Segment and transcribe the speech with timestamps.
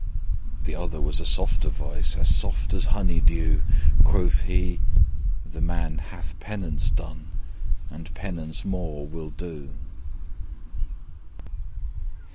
[0.63, 3.61] The other was a softer voice, As soft as honey dew:
[4.03, 4.79] Quoth he,
[5.45, 7.27] 'The man hath penance done,
[7.91, 9.69] And penance more will do.'